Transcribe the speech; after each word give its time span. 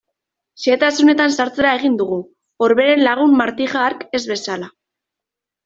Xehetasunetan 0.61 1.35
sartzera 1.43 1.73
egin 1.81 1.99
dugu, 1.99 2.17
Orberen 2.69 3.05
lagun 3.11 3.39
Martija 3.45 3.85
hark 3.87 4.05
ez 4.17 4.25
bezala. 4.35 4.75